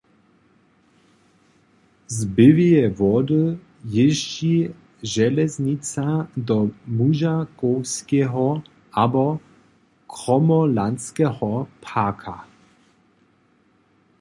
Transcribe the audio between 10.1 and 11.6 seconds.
Kromolanskeho